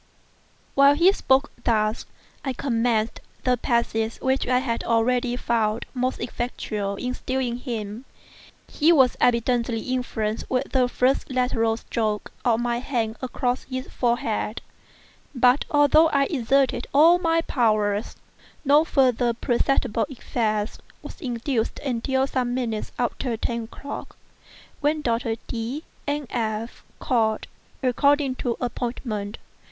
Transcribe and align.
While 0.73 0.95
he 0.95 1.11
spoke 1.11 1.51
thus, 1.63 2.07
I 2.43 2.53
commenced 2.53 3.19
the 3.43 3.55
passes 3.55 4.17
which 4.19 4.47
I 4.47 4.57
had 4.57 4.83
already 4.83 5.35
found 5.35 5.85
most 5.93 6.19
effectual 6.19 6.95
in 6.95 7.13
subduing 7.13 7.57
him. 7.57 8.05
He 8.67 8.91
was 8.91 9.15
evidently 9.21 9.79
influenced 9.81 10.49
with 10.49 10.71
the 10.71 10.87
first 10.87 11.29
lateral 11.29 11.77
stroke 11.77 12.31
of 12.43 12.59
my 12.59 12.79
hand 12.79 13.15
across 13.21 13.65
his 13.65 13.89
forehead; 13.91 14.63
but 15.35 15.65
although 15.69 16.07
I 16.07 16.23
exerted 16.23 16.87
all 16.95 17.19
my 17.19 17.41
powers, 17.41 18.15
no 18.65 18.83
further 18.83 19.35
perceptible 19.35 20.07
effect 20.09 20.79
was 21.03 21.21
induced 21.21 21.77
until 21.77 22.25
some 22.25 22.55
minutes 22.55 22.91
after 22.97 23.37
ten 23.37 23.65
o'clock, 23.65 24.15
when 24.79 25.03
Doctors 25.03 25.37
D—— 25.45 25.83
and 26.07 26.25
F—— 26.31 26.83
called, 26.99 27.45
according 27.83 28.33
to 28.37 28.57
appointment. 28.59 29.37